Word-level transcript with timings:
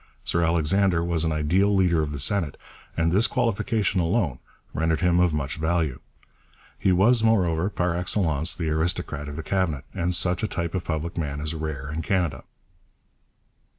Sir 0.23 0.43
Alexander 0.43 1.03
was 1.05 1.25
an 1.25 1.31
ideal 1.31 1.75
leader 1.75 2.01
of 2.01 2.11
the 2.11 2.17
Senate, 2.17 2.57
and 2.97 3.11
this 3.11 3.27
qualification 3.27 4.01
alone 4.01 4.39
rendered 4.73 5.01
him 5.01 5.19
of 5.19 5.31
much 5.31 5.57
value. 5.57 5.99
He 6.79 6.91
was, 6.91 7.23
moreover, 7.23 7.69
par 7.69 7.95
excellence 7.95 8.55
the 8.55 8.69
aristocrat 8.71 9.27
of 9.29 9.35
the 9.35 9.43
Cabinet, 9.43 9.85
and 9.93 10.15
such 10.15 10.41
a 10.41 10.47
type 10.47 10.73
of 10.73 10.83
public 10.85 11.19
man 11.19 11.39
is 11.39 11.53
rare 11.53 11.91
in 11.91 12.01
Canada. 12.01 12.43